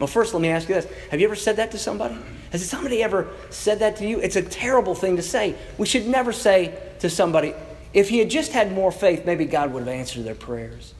Well, 0.00 0.06
first, 0.06 0.32
let 0.32 0.40
me 0.40 0.48
ask 0.48 0.66
you 0.68 0.74
this 0.74 0.88
Have 1.10 1.20
you 1.20 1.26
ever 1.26 1.36
said 1.36 1.56
that 1.56 1.70
to 1.72 1.78
somebody? 1.78 2.16
Has 2.50 2.68
somebody 2.68 3.02
ever 3.02 3.28
said 3.50 3.78
that 3.80 3.96
to 3.96 4.06
you? 4.06 4.18
It's 4.18 4.34
a 4.34 4.42
terrible 4.42 4.94
thing 4.94 5.16
to 5.16 5.22
say. 5.22 5.54
We 5.78 5.86
should 5.86 6.08
never 6.08 6.32
say 6.32 6.76
to 7.00 7.10
somebody, 7.10 7.54
if 7.92 8.08
he 8.08 8.18
had 8.18 8.30
just 8.30 8.52
had 8.52 8.72
more 8.72 8.90
faith, 8.90 9.26
maybe 9.26 9.44
God 9.44 9.72
would 9.72 9.80
have 9.80 9.88
answered 9.88 10.24
their 10.24 10.34
prayers. 10.34 10.94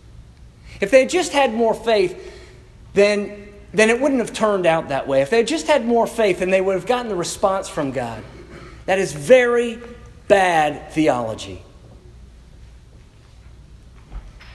If 0.81 0.91
they 0.91 1.01
had 1.01 1.11
just 1.11 1.33
had 1.33 1.55
more 1.55 1.75
faith, 1.75 2.37
then, 2.93 3.49
then 3.73 3.89
it 3.89 4.01
wouldn't 4.01 4.21
have 4.21 4.35
turned 4.35 4.67
out 4.67 4.89
that 4.91 5.09
way. 5.09 5.23
If 5.23 5.31
they 5.31 5.39
had 5.39 5.49
just 5.49 5.67
had 5.67 5.87
more 5.87 6.07
faith, 6.07 6.41
then 6.41 6.51
they 6.51 6.61
would 6.61 6.75
have 6.75 6.87
gotten 6.87 7.09
the 7.09 7.17
response 7.17 7.69
from 7.69 7.93
God. 7.93 8.23
That 8.85 8.99
is 8.99 9.13
very 9.13 9.79
bad 10.29 10.93
theology. 10.93 11.63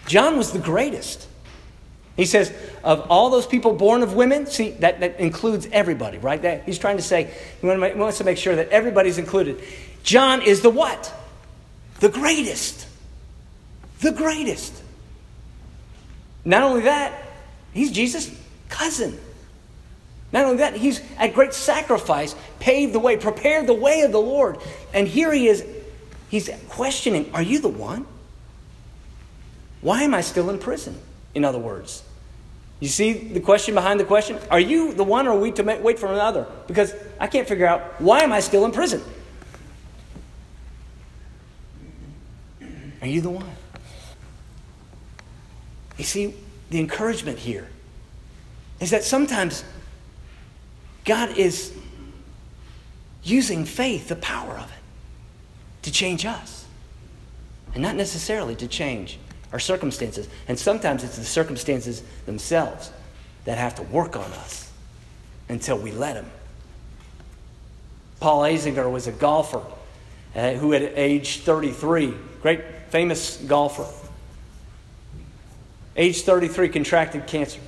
John 0.07 0.37
was 0.37 0.51
the 0.51 0.59
greatest. 0.59 1.27
He 2.15 2.25
says, 2.25 2.53
of 2.83 3.07
all 3.11 3.29
those 3.29 3.45
people 3.45 3.73
born 3.73 4.01
of 4.01 4.13
women, 4.13 4.45
see, 4.47 4.71
that, 4.71 5.01
that 5.01 5.19
includes 5.19 5.67
everybody, 5.71 6.17
right? 6.17 6.41
That, 6.41 6.63
he's 6.63 6.79
trying 6.79 6.97
to 6.97 7.03
say, 7.03 7.33
he 7.59 7.67
wants 7.67 8.19
to 8.19 8.23
make 8.23 8.37
sure 8.37 8.55
that 8.55 8.69
everybody's 8.69 9.17
included. 9.17 9.61
John 10.03 10.41
is 10.41 10.61
the 10.61 10.69
what? 10.69 11.13
The 11.99 12.09
greatest. 12.09 12.87
The 13.99 14.11
greatest. 14.11 14.81
Not 16.45 16.63
only 16.63 16.81
that, 16.81 17.11
he's 17.73 17.91
Jesus' 17.91 18.31
cousin. 18.69 19.19
Not 20.31 20.45
only 20.45 20.57
that, 20.57 20.75
he's 20.75 21.01
at 21.17 21.33
great 21.33 21.53
sacrifice 21.53 22.35
paved 22.59 22.93
the 22.93 22.99
way, 22.99 23.17
prepared 23.17 23.67
the 23.67 23.73
way 23.73 24.01
of 24.01 24.11
the 24.11 24.21
Lord. 24.21 24.57
And 24.93 25.07
here 25.07 25.33
he 25.33 25.47
is, 25.47 25.65
he's 26.29 26.49
questioning, 26.69 27.31
Are 27.33 27.41
you 27.41 27.59
the 27.59 27.69
one? 27.69 28.05
Why 29.81 30.03
am 30.03 30.13
I 30.13 30.21
still 30.21 30.49
in 30.49 30.59
prison? 30.59 30.99
In 31.35 31.43
other 31.43 31.59
words, 31.59 32.01
you 32.79 32.87
see 32.87 33.13
the 33.13 33.39
question 33.39 33.75
behind 33.75 33.99
the 33.99 34.05
question? 34.05 34.39
Are 34.49 34.59
you 34.59 34.93
the 34.93 35.03
one 35.03 35.27
or 35.27 35.31
are 35.31 35.39
we 35.39 35.51
to 35.51 35.63
wait 35.63 35.99
for 35.99 36.07
another? 36.07 36.47
Because 36.67 36.93
I 37.19 37.27
can't 37.27 37.47
figure 37.47 37.67
out 37.67 38.01
why 38.01 38.21
am 38.21 38.31
I 38.31 38.39
still 38.39 38.65
in 38.65 38.71
prison? 38.71 39.01
Are 43.01 43.07
you 43.07 43.21
the 43.21 43.29
one? 43.29 43.49
You 45.97 46.03
see, 46.03 46.33
the 46.69 46.79
encouragement 46.79 47.37
here 47.37 47.67
is 48.79 48.89
that 48.89 49.03
sometimes 49.03 49.63
God 51.05 51.37
is 51.37 51.73
using 53.23 53.63
faith, 53.65 54.07
the 54.07 54.15
power 54.15 54.57
of 54.57 54.69
it, 54.71 55.83
to 55.83 55.91
change 55.91 56.25
us, 56.25 56.65
and 57.73 57.81
not 57.81 57.95
necessarily 57.95 58.55
to 58.55 58.67
change 58.67 59.19
our 59.55 59.59
circumstances. 59.59 60.27
And 60.49 60.59
sometimes 60.59 61.05
it's 61.05 61.15
the 61.15 61.23
circumstances 61.23 62.03
themselves 62.25 62.91
that 63.45 63.57
have 63.57 63.73
to 63.75 63.83
work 63.83 64.17
on 64.17 64.29
us 64.33 64.69
until 65.47 65.77
we 65.77 65.93
let 65.93 66.15
them. 66.15 66.29
Paul 68.19 68.41
Azinger 68.41 68.91
was 68.91 69.07
a 69.07 69.13
golfer 69.13 69.61
uh, 70.35 70.51
who, 70.55 70.73
at 70.73 70.81
age 70.97 71.39
33, 71.39 72.13
great 72.41 72.65
famous 72.89 73.37
golfer, 73.47 73.87
age 75.95 76.23
33, 76.23 76.67
contracted 76.67 77.25
cancer. 77.25 77.61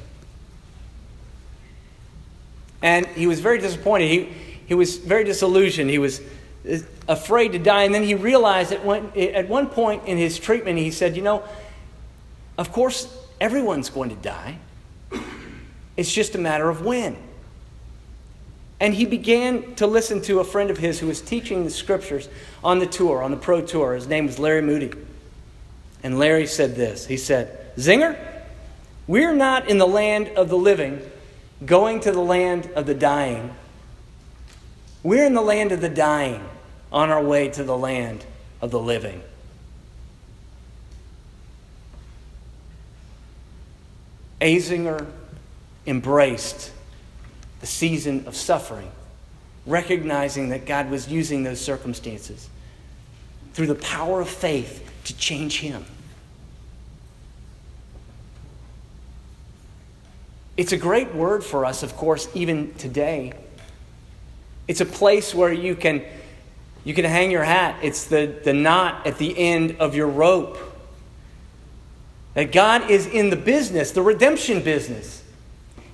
And 2.82 3.06
he 3.08 3.28
was 3.28 3.40
very 3.40 3.60
disappointed. 3.60 4.10
He, 4.10 4.24
he 4.66 4.74
was 4.74 4.98
very 4.98 5.24
disillusioned. 5.24 5.90
He 5.90 6.00
was 6.00 6.20
uh, 6.70 6.80
afraid 7.08 7.54
to 7.54 7.60
die. 7.60 7.84
And 7.84 7.96
then 7.96 8.04
he 8.04 8.14
realized 8.14 8.72
that 8.72 8.84
when, 8.84 9.10
at 9.18 9.48
one 9.48 9.68
point 9.68 10.04
in 10.06 10.18
his 10.18 10.38
treatment, 10.38 10.80
he 10.80 10.92
said, 10.92 11.16
You 11.16 11.22
know, 11.22 11.44
of 12.58 12.72
course, 12.72 13.08
everyone's 13.40 13.90
going 13.90 14.10
to 14.10 14.16
die. 14.16 14.58
It's 15.96 16.12
just 16.12 16.36
a 16.36 16.38
matter 16.38 16.70
of 16.70 16.82
when. 16.82 17.18
And 18.80 18.94
he 18.94 19.06
began 19.06 19.76
to 19.76 19.88
listen 19.88 20.22
to 20.24 20.40
a 20.40 20.44
friend 20.44 20.70
of 20.70 20.78
his 20.78 21.00
who 21.00 21.08
was 21.08 21.22
teaching 21.22 21.64
the 21.64 21.72
scriptures 21.72 22.30
on 22.64 22.80
the 22.80 22.86
tour, 22.86 23.24
on 23.24 23.32
the 23.32 23.38
pro 23.38 23.62
tour. 23.62 23.96
His 23.96 24.08
name 24.08 24.28
was 24.28 24.38
Larry 24.38 24.62
Moody. 24.62 24.92
And 26.04 26.20
Larry 26.20 26.46
said 26.46 26.76
this 26.76 27.06
He 27.08 27.18
said, 27.18 27.76
Zinger, 27.76 28.18
we're 29.08 29.34
not 29.34 29.68
in 29.68 29.78
the 29.78 29.88
land 29.88 30.30
of 30.30 30.50
the 30.50 30.58
living 30.58 31.02
going 31.66 32.00
to 32.02 32.12
the 32.12 32.22
land 32.22 32.70
of 32.76 32.86
the 32.86 32.94
dying. 32.94 33.56
We're 35.04 35.26
in 35.26 35.34
the 35.34 35.42
land 35.42 35.72
of 35.72 35.82
the 35.82 35.90
dying 35.90 36.44
on 36.92 37.10
our 37.10 37.24
way 37.24 37.50
to 37.50 37.64
the 37.64 37.78
land 37.78 38.26
of 38.62 38.72
the 38.72 38.80
living. 38.80 39.24
Azinger 44.42 45.06
embraced 45.86 46.72
the 47.60 47.68
season 47.68 48.28
of 48.28 48.36
suffering, 48.36 48.92
recognizing 49.66 50.50
that 50.50 50.66
God 50.66 50.90
was 50.90 51.08
using 51.08 51.44
those 51.44 51.60
circumstances 51.60 52.50
through 53.54 53.68
the 53.68 53.76
power 53.76 54.22
of 54.22 54.30
faith 54.30 54.88
to 55.06 55.18
change 55.18 55.60
him. 55.60 55.86
It's 60.58 60.72
a 60.72 60.78
great 60.78 61.14
word 61.14 61.44
for 61.44 61.66
us, 61.66 61.84
of 61.84 61.96
course, 61.96 62.28
even 62.34 62.74
today. 62.76 63.34
It's 64.68 64.82
a 64.82 64.86
place 64.86 65.34
where 65.34 65.54
you 65.54 65.76
can, 65.76 66.04
you 66.84 66.94
can 66.94 67.06
hang 67.06 67.32
your 67.32 67.44
hat. 67.44 67.78
It's 67.84 68.06
the, 68.06 68.40
the 68.44 68.54
knot 68.54 69.06
at 69.06 69.18
the 69.18 69.38
end 69.38 69.78
of 69.80 69.96
your 69.96 70.08
rope. 70.08 70.58
That 72.38 72.52
God 72.52 72.92
is 72.92 73.08
in 73.08 73.32
the 73.32 73.36
business, 73.36 73.90
the 73.90 74.04
redemption 74.04 74.62
business. 74.62 75.24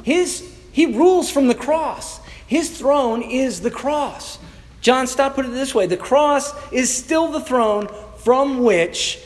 His 0.04 0.54
he 0.74 0.88
rules 0.88 1.32
from 1.32 1.48
the 1.48 1.56
cross. 1.56 2.20
His 2.46 2.78
throne 2.78 3.22
is 3.22 3.62
the 3.62 3.72
cross. 3.72 4.40
John 4.82 5.08
Stott 5.08 5.36
put 5.36 5.46
it 5.46 5.54
this 5.54 5.74
way 5.74 5.88
the 5.88 5.96
cross 5.96 6.54
is 6.74 6.94
still 6.94 7.32
the 7.32 7.40
throne 7.40 7.88
from 8.18 8.62
which 8.62 9.24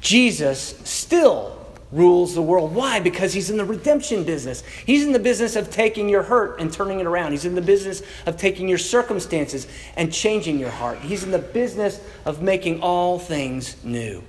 Jesus 0.00 0.80
still 0.84 1.58
rules 1.92 2.34
the 2.34 2.40
world. 2.40 2.74
Why? 2.74 3.00
Because 3.00 3.34
he's 3.34 3.50
in 3.50 3.58
the 3.58 3.64
redemption 3.66 4.24
business. 4.24 4.62
He's 4.86 5.04
in 5.04 5.12
the 5.12 5.18
business 5.18 5.56
of 5.56 5.70
taking 5.70 6.08
your 6.08 6.22
hurt 6.22 6.58
and 6.58 6.72
turning 6.72 7.00
it 7.00 7.06
around. 7.06 7.32
He's 7.32 7.44
in 7.44 7.54
the 7.54 7.60
business 7.60 8.00
of 8.24 8.38
taking 8.38 8.66
your 8.66 8.78
circumstances 8.78 9.66
and 9.94 10.10
changing 10.10 10.58
your 10.58 10.70
heart. 10.70 11.00
He's 11.00 11.22
in 11.22 11.32
the 11.32 11.38
business 11.38 12.00
of 12.24 12.40
making 12.40 12.80
all 12.80 13.18
things 13.18 13.76
new. 13.84 14.24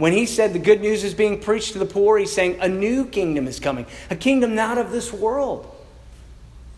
When 0.00 0.14
he 0.14 0.24
said 0.24 0.54
the 0.54 0.58
good 0.58 0.80
news 0.80 1.04
is 1.04 1.12
being 1.12 1.40
preached 1.40 1.74
to 1.74 1.78
the 1.78 1.84
poor, 1.84 2.16
he's 2.16 2.32
saying 2.32 2.56
a 2.60 2.68
new 2.70 3.04
kingdom 3.04 3.46
is 3.46 3.60
coming, 3.60 3.84
a 4.08 4.16
kingdom 4.16 4.54
not 4.54 4.78
of 4.78 4.92
this 4.92 5.12
world. 5.12 5.70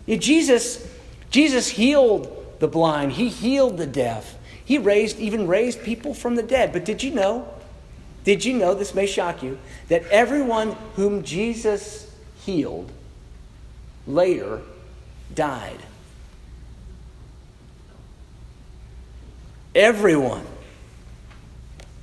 Jesus, 0.08 0.84
Jesus 1.30 1.68
healed 1.68 2.56
the 2.58 2.66
blind, 2.66 3.12
he 3.12 3.28
healed 3.28 3.76
the 3.76 3.86
deaf, 3.86 4.34
he 4.64 4.76
raised, 4.76 5.20
even 5.20 5.46
raised 5.46 5.84
people 5.84 6.14
from 6.14 6.34
the 6.34 6.42
dead. 6.42 6.72
But 6.72 6.84
did 6.84 7.04
you 7.04 7.12
know? 7.12 7.46
Did 8.24 8.44
you 8.44 8.54
know, 8.54 8.74
this 8.74 8.92
may 8.92 9.06
shock 9.06 9.40
you, 9.40 9.56
that 9.86 10.04
everyone 10.06 10.72
whom 10.96 11.22
Jesus 11.22 12.12
healed 12.44 12.90
later 14.04 14.62
died? 15.32 15.78
Everyone 19.76 20.44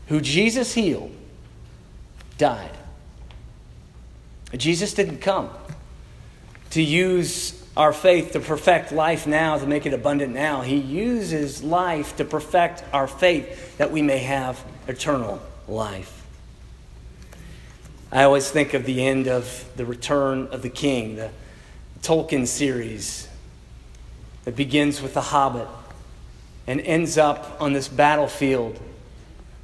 who 0.09 0.19
Jesus 0.19 0.73
healed, 0.73 1.15
died. 2.37 2.71
Jesus 4.57 4.93
didn't 4.95 5.19
come 5.19 5.49
to 6.71 6.81
use 6.81 7.55
our 7.77 7.93
faith 7.93 8.31
to 8.31 8.39
perfect 8.39 8.91
life 8.91 9.27
now, 9.27 9.57
to 9.57 9.67
make 9.67 9.85
it 9.85 9.93
abundant 9.93 10.33
now. 10.33 10.61
He 10.61 10.77
uses 10.77 11.63
life 11.63 12.17
to 12.17 12.25
perfect 12.25 12.83
our 12.91 13.07
faith 13.07 13.77
that 13.77 13.91
we 13.91 14.01
may 14.01 14.17
have 14.17 14.63
eternal 14.87 15.39
life. 15.67 16.25
I 18.11 18.23
always 18.23 18.49
think 18.49 18.73
of 18.73 18.85
the 18.85 19.05
end 19.05 19.27
of 19.27 19.69
The 19.75 19.85
Return 19.85 20.47
of 20.47 20.63
the 20.63 20.69
King, 20.69 21.17
the 21.17 21.29
Tolkien 22.01 22.47
series 22.47 23.27
that 24.45 24.55
begins 24.55 25.03
with 25.03 25.13
the 25.13 25.21
Hobbit 25.21 25.67
and 26.65 26.81
ends 26.81 27.19
up 27.19 27.61
on 27.61 27.73
this 27.73 27.87
battlefield 27.87 28.79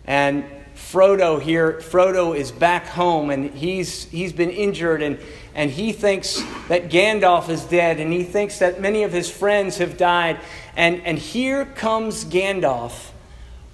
and 0.08 0.46
Frodo 0.76 1.42
here, 1.42 1.80
Frodo 1.80 2.36
is 2.36 2.52
back 2.52 2.86
home 2.88 3.30
and 3.30 3.52
he's, 3.52 4.06
he's 4.06 4.34
been 4.34 4.50
injured 4.50 5.02
and, 5.02 5.18
and 5.54 5.72
he 5.72 5.94
thinks 5.94 6.44
that 6.68 6.90
Gandalf 6.90 7.50
is 7.50 7.64
dead 7.64 8.00
and 8.00 8.12
he 8.12 8.24
thinks 8.24 8.60
that 8.60 8.82
many 8.82 9.04
of 9.04 9.12
his 9.12 9.30
friends 9.30 9.78
have 9.78 9.98
died. 9.98 10.40
And, 10.76 11.02
and 11.06 11.18
here 11.18 11.66
comes 11.66 12.26
Gandalf 12.26 13.12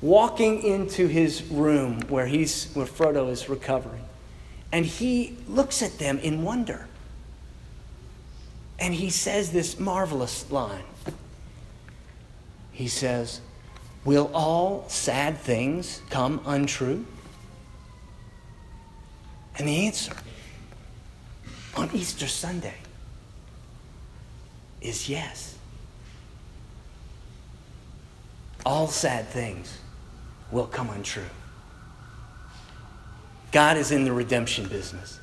walking 0.02 0.64
into 0.64 1.08
his 1.08 1.44
room 1.44 2.02
where, 2.08 2.28
he's, 2.28 2.72
where 2.74 2.86
Frodo 2.86 3.30
is 3.30 3.50
recovering. 3.50 4.04
And 4.72 4.86
he 4.86 5.38
looks 5.48 5.82
at 5.82 5.98
them 5.98 6.18
in 6.20 6.44
wonder. 6.44 6.88
And 8.80 8.94
he 8.94 9.10
says 9.10 9.52
this 9.52 9.80
marvelous 9.80 10.50
line. 10.52 10.84
He 12.72 12.88
says, 12.88 13.42
Will 14.04 14.32
all 14.34 14.86
sad 14.88 15.38
things 15.38 16.02
come 16.10 16.42
untrue? 16.46 17.06
And 19.58 19.68
the 19.68 19.86
answer 19.86 20.14
on 21.76 21.90
Easter 21.94 22.28
Sunday 22.28 22.78
is 24.82 25.08
yes. 25.08 25.56
All 28.66 28.88
sad 28.88 29.28
things 29.28 29.78
will 30.52 30.68
come 30.68 30.90
untrue. 30.90 31.24
God 33.52 33.78
is 33.78 33.92
in 33.92 34.04
the 34.04 34.12
redemption 34.12 34.68
business. 34.68 35.20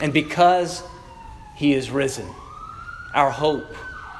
And 0.00 0.12
because 0.12 0.82
he 1.56 1.74
is 1.74 1.90
risen, 1.90 2.28
our 3.14 3.30
hope, 3.30 3.76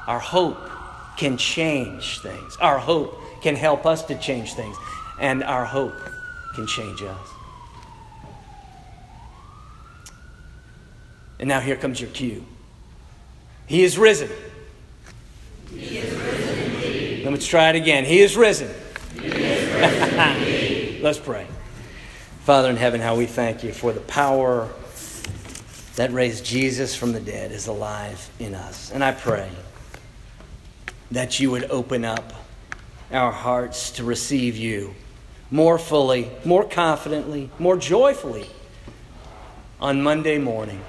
our 0.07 0.19
hope 0.19 0.69
can 1.17 1.37
change 1.37 2.19
things. 2.21 2.55
Our 2.57 2.77
hope 2.77 3.19
can 3.45 3.55
help 3.55 3.85
us 3.85 4.01
to 4.01 4.15
change 4.15 4.55
things, 4.55 4.75
and 5.21 5.43
our 5.43 5.65
hope 5.65 5.93
can 6.55 6.65
change 6.65 7.03
us. 7.03 7.27
And 11.39 11.47
now 11.47 11.59
here 11.59 11.75
comes 11.75 12.01
your 12.01 12.09
cue. 12.09 12.43
He 13.67 13.83
is 13.83 13.99
risen. 13.99 14.31
He 15.69 15.99
is 15.99 16.11
risen 16.11 16.71
indeed. 16.71 17.27
Let's 17.27 17.45
try 17.45 17.69
it 17.69 17.75
again. 17.75 18.03
He 18.03 18.21
is 18.21 18.35
risen. 18.35 18.73
He 19.13 19.27
is 19.27 19.73
risen 19.75 21.03
Let's 21.03 21.19
pray. 21.19 21.45
Father 22.45 22.71
in 22.71 22.77
heaven, 22.77 22.99
how 22.99 23.15
we 23.15 23.27
thank 23.27 23.63
you 23.63 23.73
for 23.73 23.93
the 23.93 23.99
power 23.99 24.69
that 25.97 26.11
raised 26.11 26.43
Jesus 26.43 26.95
from 26.95 27.11
the 27.11 27.19
dead 27.19 27.51
is 27.51 27.67
alive 27.67 28.27
in 28.39 28.55
us. 28.55 28.91
And 28.91 29.03
I 29.03 29.11
pray 29.11 29.51
that 31.11 31.39
you 31.39 31.51
would 31.51 31.65
open 31.69 32.05
up 32.05 32.33
our 33.11 33.31
hearts 33.31 33.91
to 33.91 34.03
receive 34.03 34.57
you 34.57 34.95
more 35.51 35.77
fully, 35.77 36.31
more 36.43 36.63
confidently, 36.67 37.49
more 37.59 37.77
joyfully 37.77 38.49
on 39.79 40.01
Monday 40.01 40.37
morning. 40.37 40.81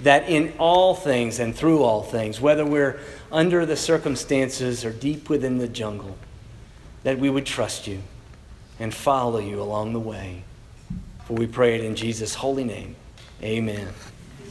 That 0.00 0.28
in 0.28 0.54
all 0.58 0.94
things 0.94 1.38
and 1.38 1.54
through 1.54 1.82
all 1.82 2.02
things, 2.02 2.40
whether 2.40 2.64
we're 2.64 3.00
under 3.30 3.66
the 3.66 3.76
circumstances 3.76 4.84
or 4.84 4.92
deep 4.92 5.28
within 5.28 5.58
the 5.58 5.68
jungle, 5.68 6.16
that 7.02 7.18
we 7.18 7.28
would 7.28 7.46
trust 7.46 7.86
you 7.86 8.02
and 8.78 8.94
follow 8.94 9.38
you 9.38 9.60
along 9.60 9.92
the 9.92 10.00
way. 10.00 10.44
For 11.24 11.34
we 11.34 11.46
pray 11.46 11.76
it 11.76 11.84
in 11.84 11.96
Jesus' 11.96 12.34
holy 12.34 12.64
name. 12.64 12.96
Amen. 13.42 13.88